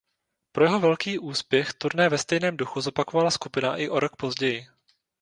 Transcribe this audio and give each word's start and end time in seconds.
Pro 0.51 0.63
jeho 0.63 0.79
velký 0.79 1.19
úspěch 1.19 1.73
turné 1.73 2.09
ve 2.09 2.17
stejném 2.17 2.57
duchu 2.57 2.81
zopakovala 2.81 3.31
skupina 3.31 3.77
i 3.77 3.89
o 3.89 3.99
rok 3.99 4.15
později. 4.15 4.67